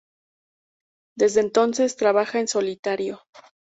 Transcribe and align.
Desde 1.15 1.41
entonces 1.41 1.95
trabaja 1.95 2.39
en 2.39 2.47
solitario. 2.47 3.21